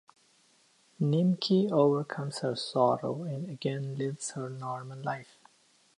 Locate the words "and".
3.21-3.47